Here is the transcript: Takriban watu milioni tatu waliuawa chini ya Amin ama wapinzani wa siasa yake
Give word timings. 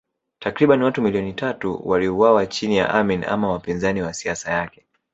Takriban 0.39 0.83
watu 0.83 1.01
milioni 1.01 1.33
tatu 1.33 1.81
waliuawa 1.89 2.45
chini 2.45 2.77
ya 2.77 2.89
Amin 2.93 3.23
ama 3.23 3.51
wapinzani 3.51 4.01
wa 4.01 4.13
siasa 4.13 4.51
yake 4.51 4.85